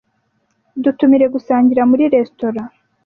[0.83, 2.61] Dutumire gusangira muri resitora.